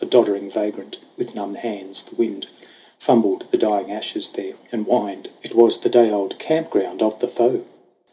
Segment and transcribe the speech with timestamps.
[0.00, 2.46] A doddering vagrant with numb hands, the Wind
[3.00, 5.28] Fumbled the dying ashes there, and whined.
[5.42, 7.64] It was the day old camp ground of the foe